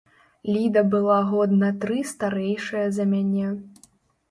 [0.53, 3.55] Ліда была год на тры старэйшая за мяне.